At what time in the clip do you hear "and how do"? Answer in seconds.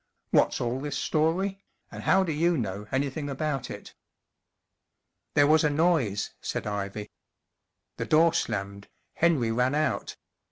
1.91-2.31